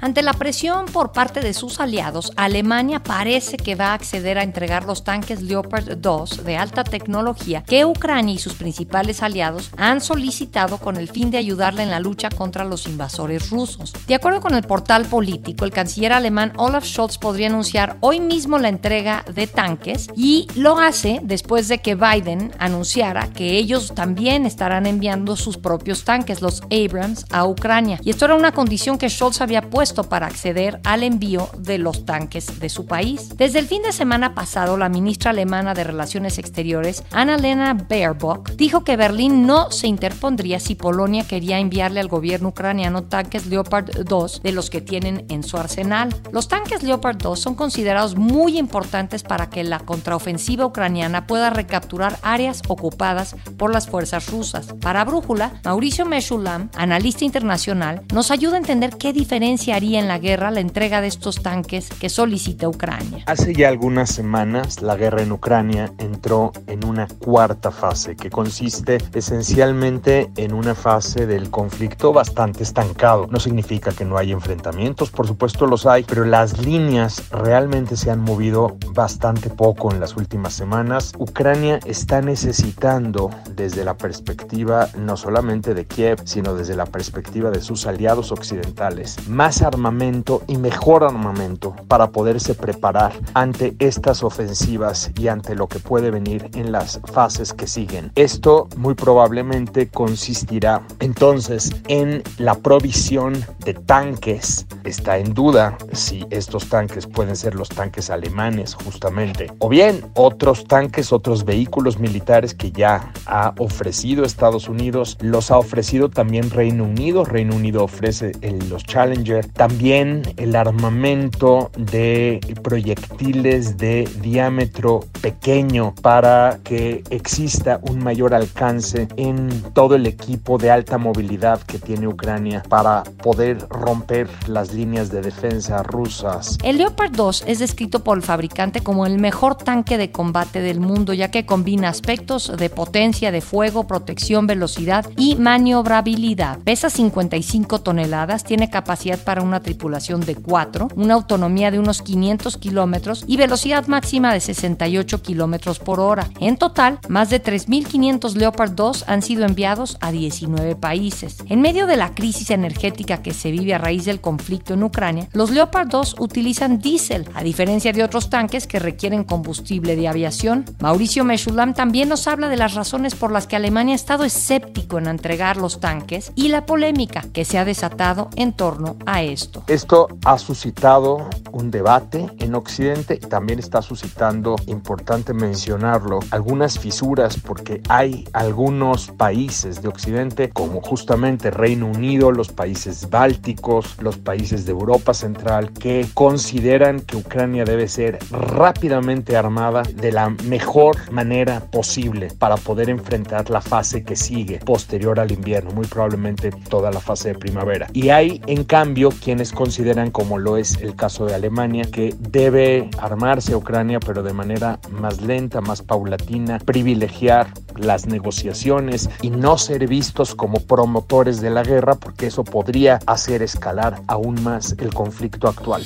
Ante 0.00 0.22
la 0.22 0.34
presión 0.34 0.86
por 0.86 1.12
parte 1.12 1.40
de 1.40 1.54
sus 1.54 1.80
aliados, 1.80 2.32
Alemania 2.36 3.02
parece 3.02 3.56
que 3.56 3.74
va 3.74 3.88
a 3.88 3.94
acceder 3.94 4.38
a 4.38 4.42
entregar 4.42 4.84
los 4.84 5.04
tanques 5.04 5.42
Leopard 5.42 5.96
2 5.96 6.44
de 6.44 6.56
alta 6.56 6.84
tecnología 6.84 7.62
que 7.62 7.84
Ucrania 7.84 8.34
y 8.34 8.38
sus 8.38 8.54
principales 8.54 9.22
aliados 9.22 9.70
han 9.78 10.00
solicitado 10.00 10.78
con 10.78 10.96
el 10.96 11.08
fin 11.08 11.30
de 11.30 11.38
ayudarle 11.38 11.82
en 11.82 11.90
la 11.90 12.00
lucha 12.00 12.28
contra 12.28 12.64
los 12.64 12.86
invasores 12.86 13.50
rusos. 13.50 13.94
De 14.06 14.14
acuerdo 14.14 14.40
con 14.40 14.54
el 14.54 14.64
portal 14.64 15.06
político, 15.06 15.64
el 15.64 15.72
canciller 15.72 16.12
alemán 16.12 16.52
Olaf 16.56 16.84
Scholz 16.84 17.16
podría 17.16 17.48
anunciar 17.48 17.96
hoy 18.00 18.20
mismo 18.20 18.58
la 18.58 18.68
entrega 18.68 19.24
de 19.34 19.46
tanques 19.46 20.08
y 20.14 20.46
lo 20.56 20.78
hace 20.78 21.20
después 21.22 21.68
de 21.68 21.78
que 21.78 21.94
Biden 21.94 22.52
anunciara 22.58 23.32
que 23.32 23.56
ellos 23.56 23.92
también 23.94 24.44
estarán 24.44 24.86
enviando 24.86 25.36
sus 25.36 25.56
propios 25.56 26.04
tanques, 26.04 26.42
los 26.42 26.62
Abrams, 26.70 27.24
a 27.30 27.46
Ucrania. 27.46 27.98
Y 28.02 28.10
esto 28.10 28.26
era 28.26 28.34
una 28.34 28.52
condición 28.52 28.98
que 28.98 29.08
Scholz 29.08 29.40
había 29.40 29.62
puesto 29.62 29.85
para 29.94 30.26
acceder 30.26 30.80
al 30.84 31.02
envío 31.02 31.48
de 31.58 31.78
los 31.78 32.04
tanques 32.04 32.58
de 32.60 32.68
su 32.68 32.86
país. 32.86 33.36
Desde 33.36 33.58
el 33.58 33.66
fin 33.66 33.82
de 33.82 33.92
semana 33.92 34.34
pasado, 34.34 34.76
la 34.76 34.88
ministra 34.88 35.30
alemana 35.30 35.74
de 35.74 35.84
Relaciones 35.84 36.38
Exteriores, 36.38 37.04
Annalena 37.12 37.74
Baerbock, 37.74 38.50
dijo 38.52 38.84
que 38.84 38.96
Berlín 38.96 39.46
no 39.46 39.70
se 39.70 39.86
interpondría 39.86 40.60
si 40.60 40.74
Polonia 40.74 41.26
quería 41.26 41.58
enviarle 41.58 42.00
al 42.00 42.08
gobierno 42.08 42.48
ucraniano 42.48 43.04
tanques 43.04 43.46
Leopard 43.46 43.90
2 44.04 44.42
de 44.42 44.52
los 44.52 44.70
que 44.70 44.80
tienen 44.80 45.24
en 45.28 45.42
su 45.42 45.56
arsenal. 45.56 46.14
Los 46.32 46.48
tanques 46.48 46.82
Leopard 46.82 47.16
2 47.16 47.38
son 47.38 47.54
considerados 47.54 48.16
muy 48.16 48.58
importantes 48.58 49.22
para 49.22 49.50
que 49.50 49.64
la 49.64 49.78
contraofensiva 49.78 50.66
ucraniana 50.66 51.26
pueda 51.26 51.50
recapturar 51.50 52.18
áreas 52.22 52.62
ocupadas 52.68 53.36
por 53.56 53.72
las 53.72 53.88
fuerzas 53.88 54.28
rusas. 54.28 54.66
Para 54.80 55.04
Brújula, 55.04 55.60
Mauricio 55.64 56.06
Meshulam, 56.06 56.70
analista 56.76 57.24
internacional, 57.24 58.02
nos 58.12 58.30
ayuda 58.30 58.54
a 58.54 58.58
entender 58.58 58.96
qué 58.96 59.12
diferencia 59.12 59.75
haría 59.76 60.00
en 60.00 60.08
la 60.08 60.18
guerra 60.18 60.50
la 60.50 60.60
entrega 60.60 61.02
de 61.02 61.06
estos 61.06 61.42
tanques 61.42 61.90
que 61.90 62.08
solicita 62.08 62.66
Ucrania. 62.66 63.24
Hace 63.26 63.52
ya 63.52 63.68
algunas 63.68 64.08
semanas 64.08 64.80
la 64.80 64.96
guerra 64.96 65.20
en 65.20 65.32
Ucrania 65.32 65.92
entró 65.98 66.52
en 66.66 66.86
una 66.86 67.06
cuarta 67.06 67.70
fase 67.70 68.16
que 68.16 68.30
consiste 68.30 68.96
esencialmente 69.12 70.30
en 70.36 70.54
una 70.54 70.74
fase 70.74 71.26
del 71.26 71.50
conflicto 71.50 72.14
bastante 72.14 72.62
estancado. 72.62 73.26
No 73.30 73.38
significa 73.38 73.92
que 73.92 74.06
no 74.06 74.16
hay 74.16 74.32
enfrentamientos, 74.32 75.10
por 75.10 75.26
supuesto 75.26 75.66
los 75.66 75.84
hay, 75.84 76.04
pero 76.04 76.24
las 76.24 76.58
líneas 76.58 77.28
realmente 77.30 77.98
se 77.98 78.10
han 78.10 78.20
movido 78.20 78.78
bastante 78.94 79.50
poco 79.50 79.92
en 79.92 80.00
las 80.00 80.16
últimas 80.16 80.54
semanas. 80.54 81.12
Ucrania 81.18 81.80
está 81.84 82.22
necesitando 82.22 83.28
desde 83.54 83.84
la 83.84 83.98
perspectiva 83.98 84.88
no 84.96 85.18
solamente 85.18 85.74
de 85.74 85.84
Kiev, 85.84 86.22
sino 86.24 86.54
desde 86.54 86.76
la 86.76 86.86
perspectiva 86.86 87.50
de 87.50 87.60
sus 87.60 87.86
aliados 87.86 88.32
occidentales, 88.32 89.28
más 89.28 89.65
armamento 89.66 90.42
y 90.46 90.56
mejor 90.56 91.04
armamento 91.04 91.74
para 91.88 92.10
poderse 92.10 92.54
preparar 92.54 93.12
ante 93.34 93.74
estas 93.78 94.22
ofensivas 94.22 95.10
y 95.18 95.28
ante 95.28 95.54
lo 95.54 95.66
que 95.66 95.78
puede 95.78 96.10
venir 96.10 96.50
en 96.54 96.72
las 96.72 97.00
fases 97.12 97.52
que 97.52 97.66
siguen. 97.66 98.12
Esto 98.14 98.68
muy 98.76 98.94
probablemente 98.94 99.88
consistirá 99.88 100.82
entonces 101.00 101.70
en 101.88 102.22
la 102.38 102.54
provisión 102.54 103.34
de 103.64 103.74
tanques. 103.74 104.66
Está 104.84 105.18
en 105.18 105.34
duda 105.34 105.76
si 105.92 106.24
estos 106.30 106.68
tanques 106.68 107.06
pueden 107.06 107.36
ser 107.36 107.54
los 107.54 107.68
tanques 107.68 108.10
alemanes 108.10 108.74
justamente 108.74 109.52
o 109.58 109.68
bien 109.68 110.04
otros 110.14 110.64
tanques, 110.64 111.12
otros 111.12 111.44
vehículos 111.44 111.98
militares 111.98 112.54
que 112.54 112.70
ya 112.70 113.12
ha 113.26 113.54
ofrecido 113.58 114.24
Estados 114.24 114.68
Unidos, 114.68 115.16
los 115.20 115.50
ha 115.50 115.58
ofrecido 115.58 116.08
también 116.08 116.50
Reino 116.50 116.84
Unido. 116.84 117.24
Reino 117.24 117.54
Unido 117.56 117.84
ofrece 117.84 118.32
los 118.68 118.84
Challenger 118.84 119.46
también 119.56 120.22
el 120.36 120.54
armamento 120.54 121.70
de 121.76 122.40
proyectiles 122.62 123.76
de 123.78 124.08
diámetro 124.20 125.00
pequeño 125.20 125.94
para 126.02 126.58
que 126.62 127.02
exista 127.10 127.80
un 127.82 127.98
mayor 127.98 128.34
alcance 128.34 129.08
en 129.16 129.48
todo 129.72 129.94
el 129.94 130.06
equipo 130.06 130.58
de 130.58 130.70
alta 130.70 130.98
movilidad 130.98 131.60
que 131.62 131.78
tiene 131.78 132.06
Ucrania 132.06 132.62
para 132.68 133.02
poder 133.22 133.58
romper 133.68 134.28
las 134.46 134.72
líneas 134.72 135.10
de 135.10 135.22
defensa 135.22 135.82
rusas. 135.82 136.58
El 136.62 136.78
Leopard 136.78 137.12
2 137.12 137.44
es 137.46 137.58
descrito 137.58 138.04
por 138.04 138.18
el 138.18 138.22
fabricante 138.22 138.80
como 138.80 139.06
el 139.06 139.18
mejor 139.18 139.56
tanque 139.56 139.96
de 139.96 140.10
combate 140.10 140.60
del 140.60 140.80
mundo 140.80 141.14
ya 141.14 141.30
que 141.30 141.46
combina 141.46 141.88
aspectos 141.88 142.52
de 142.56 142.70
potencia 142.70 143.32
de 143.32 143.40
fuego, 143.40 143.86
protección, 143.86 144.46
velocidad 144.46 145.06
y 145.16 145.36
maniobrabilidad. 145.36 146.58
Pesa 146.60 146.90
55 146.90 147.80
toneladas, 147.80 148.44
tiene 148.44 148.70
capacidad 148.70 149.18
para 149.18 149.45
una 149.46 149.60
tripulación 149.60 150.20
de 150.20 150.34
4, 150.34 150.88
una 150.96 151.14
autonomía 151.14 151.70
de 151.70 151.78
unos 151.78 152.02
500 152.02 152.56
kilómetros 152.56 153.24
y 153.26 153.36
velocidad 153.36 153.86
máxima 153.86 154.32
de 154.32 154.40
68 154.40 155.22
kilómetros 155.22 155.78
por 155.78 156.00
hora. 156.00 156.28
En 156.40 156.56
total, 156.56 156.98
más 157.08 157.30
de 157.30 157.42
3.500 157.42 158.34
Leopard 158.34 158.72
2 158.72 159.04
han 159.06 159.22
sido 159.22 159.44
enviados 159.44 159.96
a 160.00 160.10
19 160.10 160.76
países. 160.76 161.38
En 161.48 161.60
medio 161.60 161.86
de 161.86 161.96
la 161.96 162.14
crisis 162.14 162.50
energética 162.50 163.22
que 163.22 163.32
se 163.32 163.50
vive 163.50 163.74
a 163.74 163.78
raíz 163.78 164.04
del 164.04 164.20
conflicto 164.20 164.74
en 164.74 164.82
Ucrania, 164.82 165.28
los 165.32 165.50
Leopard 165.50 165.88
2 165.88 166.16
utilizan 166.18 166.78
diésel, 166.78 167.28
a 167.34 167.42
diferencia 167.42 167.92
de 167.92 168.04
otros 168.04 168.30
tanques 168.30 168.66
que 168.66 168.78
requieren 168.78 169.24
combustible 169.24 169.96
de 169.96 170.08
aviación. 170.08 170.64
Mauricio 170.80 171.24
Meshulam 171.24 171.74
también 171.74 172.08
nos 172.08 172.26
habla 172.26 172.48
de 172.48 172.56
las 172.56 172.74
razones 172.74 173.14
por 173.14 173.32
las 173.32 173.46
que 173.46 173.56
Alemania 173.56 173.94
ha 173.94 173.96
estado 173.96 174.24
escéptico 174.24 174.98
en 174.98 175.06
entregar 175.06 175.56
los 175.56 175.80
tanques 175.80 176.32
y 176.34 176.48
la 176.48 176.66
polémica 176.66 177.24
que 177.32 177.44
se 177.44 177.58
ha 177.58 177.64
desatado 177.64 178.30
en 178.36 178.52
torno 178.52 178.96
a 179.06 179.22
esto. 179.36 179.62
Esto 179.66 180.08
ha 180.24 180.38
suscitado 180.38 181.28
un 181.52 181.70
debate 181.70 182.26
en 182.38 182.54
Occidente 182.54 183.18
y 183.22 183.26
también 183.26 183.58
está 183.58 183.82
suscitando, 183.82 184.56
importante 184.66 185.34
mencionarlo, 185.34 186.20
algunas 186.30 186.78
fisuras 186.78 187.36
porque 187.38 187.82
hay 187.88 188.26
algunos 188.32 189.08
países 189.08 189.82
de 189.82 189.88
Occidente 189.88 190.48
como 190.48 190.80
justamente 190.80 191.50
Reino 191.50 191.86
Unido, 191.86 192.32
los 192.32 192.48
países 192.48 193.10
bálticos, 193.10 193.96
los 194.00 194.16
países 194.16 194.64
de 194.64 194.72
Europa 194.72 195.12
Central 195.12 195.72
que 195.72 196.06
consideran 196.14 197.00
que 197.00 197.16
Ucrania 197.16 197.64
debe 197.64 197.88
ser 197.88 198.18
rápidamente 198.30 199.36
armada 199.36 199.82
de 199.82 200.12
la 200.12 200.30
mejor 200.30 201.12
manera 201.12 201.60
posible 201.70 202.28
para 202.38 202.56
poder 202.56 202.88
enfrentar 202.88 203.50
la 203.50 203.60
fase 203.60 204.02
que 204.02 204.16
sigue 204.16 204.60
posterior 204.60 205.20
al 205.20 205.30
invierno, 205.30 205.72
muy 205.72 205.86
probablemente 205.86 206.50
toda 206.70 206.90
la 206.90 207.00
fase 207.00 207.28
de 207.30 207.38
primavera. 207.38 207.88
Y 207.92 208.08
hay 208.08 208.40
en 208.46 208.64
cambio 208.64 209.10
quienes 209.26 209.50
consideran, 209.50 210.12
como 210.12 210.38
lo 210.38 210.56
es 210.56 210.76
el 210.76 210.94
caso 210.94 211.26
de 211.26 211.34
Alemania, 211.34 211.84
que 211.90 212.14
debe 212.16 212.88
armarse 213.00 213.56
Ucrania, 213.56 213.98
pero 213.98 214.22
de 214.22 214.32
manera 214.32 214.78
más 214.88 215.20
lenta, 215.20 215.60
más 215.60 215.82
paulatina, 215.82 216.60
privilegiar 216.60 217.48
las 217.74 218.06
negociaciones 218.06 219.10
y 219.22 219.30
no 219.30 219.58
ser 219.58 219.88
vistos 219.88 220.36
como 220.36 220.60
promotores 220.60 221.40
de 221.40 221.50
la 221.50 221.64
guerra, 221.64 221.96
porque 221.96 222.28
eso 222.28 222.44
podría 222.44 223.00
hacer 223.06 223.42
escalar 223.42 224.00
aún 224.06 224.40
más 224.44 224.76
el 224.78 224.94
conflicto 224.94 225.48
actual. 225.48 225.84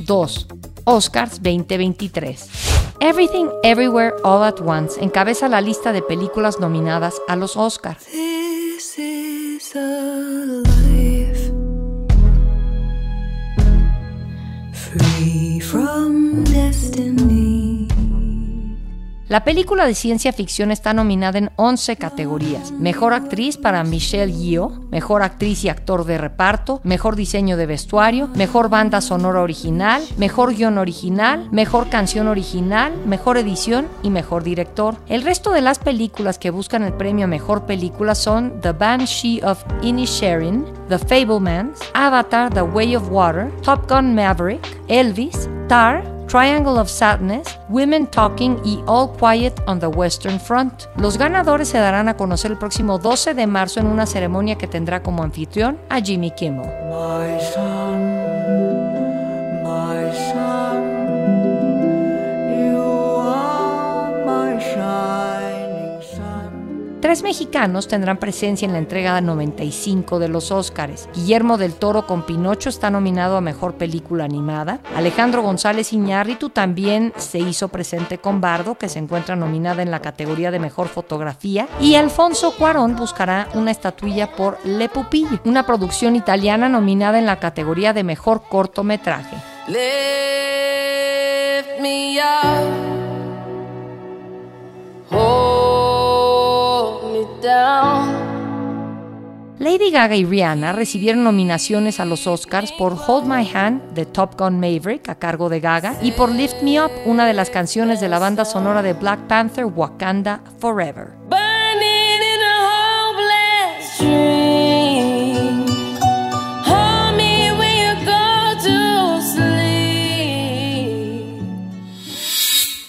2. 0.00 0.48
Oscars 0.84 1.42
2023. 1.42 2.50
Everything 3.00 3.46
Everywhere 3.62 4.12
All 4.24 4.42
at 4.42 4.60
Once 4.60 5.02
encabeza 5.02 5.48
la 5.48 5.62
lista 5.62 5.94
de 5.94 6.02
películas 6.02 6.60
nominadas 6.60 7.14
a 7.28 7.36
los 7.36 7.56
Oscars. 7.56 8.06
From 15.72 16.44
destiny. 16.44 17.31
La 19.32 19.44
película 19.44 19.86
de 19.86 19.94
ciencia 19.94 20.30
ficción 20.30 20.70
está 20.70 20.92
nominada 20.92 21.38
en 21.38 21.52
11 21.56 21.96
categorías. 21.96 22.70
Mejor 22.70 23.14
actriz 23.14 23.56
para 23.56 23.82
Michelle 23.82 24.30
Yeoh, 24.30 24.88
mejor 24.90 25.22
actriz 25.22 25.64
y 25.64 25.70
actor 25.70 26.04
de 26.04 26.18
reparto, 26.18 26.82
mejor 26.84 27.16
diseño 27.16 27.56
de 27.56 27.64
vestuario, 27.64 28.28
mejor 28.34 28.68
banda 28.68 29.00
sonora 29.00 29.40
original, 29.40 30.02
mejor 30.18 30.54
guion 30.54 30.76
original, 30.76 31.48
mejor 31.50 31.88
canción 31.88 32.28
original, 32.28 32.92
mejor 33.06 33.38
edición 33.38 33.88
y 34.02 34.10
mejor 34.10 34.44
director. 34.44 34.96
El 35.08 35.22
resto 35.22 35.50
de 35.52 35.62
las 35.62 35.78
películas 35.78 36.38
que 36.38 36.50
buscan 36.50 36.82
el 36.82 36.92
premio 36.92 37.24
a 37.24 37.28
mejor 37.28 37.64
película 37.64 38.14
son 38.14 38.60
The 38.60 38.72
Banshee 38.72 39.40
of 39.44 39.64
Inisherin, 39.80 40.66
The 40.90 40.98
Fablemans, 40.98 41.80
Avatar 41.94 42.52
The 42.52 42.60
Way 42.60 42.96
of 42.96 43.08
Water, 43.10 43.50
Top 43.62 43.88
Gun 43.88 44.14
Maverick, 44.14 44.60
Elvis, 44.88 45.48
Tar, 45.68 46.11
Triangle 46.32 46.78
of 46.80 46.88
Sadness, 46.88 47.58
Women 47.68 48.06
Talking 48.06 48.56
y 48.64 48.82
All 48.86 49.10
Quiet 49.18 49.52
on 49.66 49.78
the 49.78 49.86
Western 49.86 50.40
Front. 50.40 50.84
Los 50.96 51.18
ganadores 51.18 51.68
se 51.68 51.76
darán 51.76 52.08
a 52.08 52.16
conocer 52.16 52.52
el 52.52 52.56
próximo 52.56 52.98
12 52.98 53.34
de 53.34 53.46
marzo 53.46 53.80
en 53.80 53.86
una 53.86 54.06
ceremonia 54.06 54.56
que 54.56 54.66
tendrá 54.66 55.02
como 55.02 55.22
anfitrión 55.22 55.78
a 55.90 56.00
Jimmy 56.00 56.30
Kimmel. 56.30 56.70
Tres 67.12 67.22
mexicanos 67.22 67.88
tendrán 67.88 68.16
presencia 68.16 68.64
en 68.64 68.72
la 68.72 68.78
entrega 68.78 69.20
95 69.20 70.18
de 70.18 70.28
los 70.28 70.50
Óscares. 70.50 71.10
Guillermo 71.14 71.58
del 71.58 71.74
Toro 71.74 72.06
con 72.06 72.24
Pinocho 72.24 72.70
está 72.70 72.88
nominado 72.88 73.36
a 73.36 73.42
Mejor 73.42 73.74
Película 73.74 74.24
Animada. 74.24 74.80
Alejandro 74.96 75.42
González 75.42 75.92
Iñárritu 75.92 76.48
también 76.48 77.12
se 77.18 77.38
hizo 77.38 77.68
presente 77.68 78.16
con 78.16 78.40
Bardo, 78.40 78.76
que 78.76 78.88
se 78.88 78.98
encuentra 78.98 79.36
nominada 79.36 79.82
en 79.82 79.90
la 79.90 80.00
categoría 80.00 80.50
de 80.50 80.58
Mejor 80.58 80.88
Fotografía. 80.88 81.68
Y 81.82 81.96
Alfonso 81.96 82.54
Cuarón 82.56 82.96
buscará 82.96 83.46
una 83.52 83.72
estatuilla 83.72 84.32
por 84.32 84.56
Le 84.64 84.88
Pupille, 84.88 85.38
una 85.44 85.66
producción 85.66 86.16
italiana 86.16 86.70
nominada 86.70 87.18
en 87.18 87.26
la 87.26 87.38
categoría 87.38 87.92
de 87.92 88.04
Mejor 88.04 88.44
Cortometraje. 88.48 89.36
Lady 99.62 99.92
Gaga 99.92 100.16
y 100.16 100.24
Rihanna 100.24 100.72
recibieron 100.72 101.22
nominaciones 101.22 102.00
a 102.00 102.04
los 102.04 102.26
Oscars 102.26 102.72
por 102.72 102.94
Hold 102.94 103.26
My 103.26 103.48
Hand 103.54 103.94
de 103.94 104.06
Top 104.06 104.36
Gun 104.36 104.58
Maverick 104.58 105.08
a 105.08 105.14
cargo 105.14 105.48
de 105.48 105.60
Gaga 105.60 105.94
y 106.02 106.10
por 106.10 106.32
Lift 106.32 106.64
Me 106.64 106.84
Up, 106.84 106.90
una 107.04 107.28
de 107.28 107.32
las 107.32 107.48
canciones 107.48 108.00
de 108.00 108.08
la 108.08 108.18
banda 108.18 108.44
sonora 108.44 108.82
de 108.82 108.94
Black 108.94 109.20
Panther 109.28 109.66
Wakanda 109.66 110.40
Forever. 110.58 111.10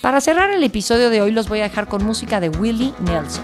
Para 0.01 0.21
cerrar 0.21 0.49
el 0.49 0.63
episodio 0.63 1.11
de 1.11 1.21
hoy 1.21 1.31
los 1.31 1.47
voy 1.47 1.59
a 1.59 1.63
dejar 1.63 1.87
con 1.87 2.03
música 2.03 2.39
de 2.39 2.49
Willie 2.49 2.95
Nelson. 3.05 3.43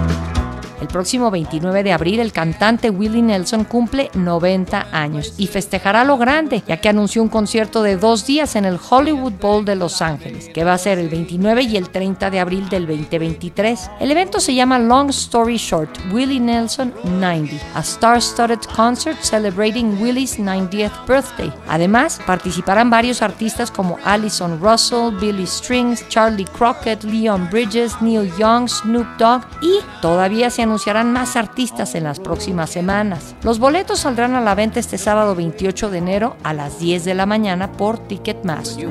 El 0.81 0.87
próximo 0.87 1.29
29 1.29 1.83
de 1.83 1.93
abril 1.93 2.19
el 2.19 2.33
cantante 2.33 2.89
Willie 2.89 3.21
Nelson 3.21 3.65
cumple 3.65 4.09
90 4.15 4.87
años 4.91 5.35
y 5.37 5.45
festejará 5.45 6.03
lo 6.03 6.17
grande, 6.17 6.63
ya 6.67 6.77
que 6.77 6.89
anunció 6.89 7.21
un 7.21 7.29
concierto 7.29 7.83
de 7.83 7.97
dos 7.97 8.25
días 8.25 8.55
en 8.55 8.65
el 8.65 8.79
Hollywood 8.89 9.33
Bowl 9.39 9.63
de 9.63 9.75
Los 9.75 10.01
Ángeles, 10.01 10.49
que 10.51 10.63
va 10.63 10.73
a 10.73 10.79
ser 10.79 10.97
el 10.97 11.09
29 11.09 11.61
y 11.61 11.77
el 11.77 11.89
30 11.89 12.31
de 12.31 12.39
abril 12.39 12.67
del 12.67 12.87
2023. 12.87 13.91
El 13.99 14.11
evento 14.11 14.39
se 14.39 14.55
llama 14.55 14.79
Long 14.79 15.11
Story 15.11 15.57
Short, 15.57 15.95
Willie 16.11 16.39
Nelson 16.39 16.91
90, 17.03 17.55
a 17.75 17.81
star-studded 17.81 18.61
concert 18.75 19.21
celebrating 19.21 20.01
Willie's 20.01 20.39
90th 20.39 21.05
birthday. 21.05 21.53
Además, 21.67 22.19
participarán 22.25 22.89
varios 22.89 23.21
artistas 23.21 23.69
como 23.69 23.99
Alison 24.03 24.59
Russell, 24.59 25.15
Billy 25.19 25.45
Strings, 25.45 26.07
Charlie 26.09 26.45
Crockett, 26.45 27.03
Leon 27.03 27.47
Bridges, 27.51 28.01
Neil 28.01 28.31
Young, 28.35 28.67
Snoop 28.67 29.05
Dogg 29.19 29.43
y 29.61 29.79
todavía 30.01 30.49
se 30.49 30.70
anunciarán 30.71 31.11
más 31.11 31.35
artistas 31.35 31.95
en 31.95 32.05
las 32.05 32.21
próximas 32.21 32.69
semanas. 32.69 33.35
Los 33.43 33.59
boletos 33.59 33.99
saldrán 33.99 34.35
a 34.35 34.41
la 34.41 34.55
venta 34.55 34.79
este 34.79 34.97
sábado 34.97 35.35
28 35.35 35.89
de 35.89 35.97
enero 35.97 36.37
a 36.43 36.53
las 36.53 36.79
10 36.79 37.03
de 37.03 37.13
la 37.13 37.25
mañana 37.25 37.73
por 37.73 37.99
Ticketmaster. 37.99 38.87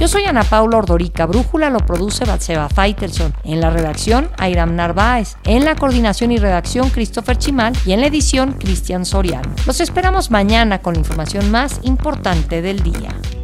Yo 0.00 0.08
soy 0.08 0.24
Ana 0.24 0.44
Paula 0.44 0.78
Ordorica. 0.78 1.26
Brújula 1.26 1.68
lo 1.68 1.80
produce 1.80 2.24
Batseba 2.24 2.70
Faitelson. 2.70 3.34
En 3.44 3.60
la 3.60 3.68
redacción, 3.68 4.30
Airam 4.38 4.74
Narváez. 4.74 5.36
En 5.44 5.66
la 5.66 5.76
coordinación 5.76 6.32
y 6.32 6.38
redacción, 6.38 6.88
Christopher 6.88 7.36
Chimal. 7.36 7.74
Y 7.84 7.92
en 7.92 8.00
la 8.00 8.06
edición, 8.06 8.54
Cristian 8.54 9.04
Soriano. 9.04 9.54
Los 9.66 9.78
esperamos 9.80 10.30
mañana 10.30 10.80
con 10.80 10.94
la 10.94 11.00
información 11.00 11.50
más 11.50 11.80
importante 11.82 12.62
del 12.62 12.82
día. 12.82 13.10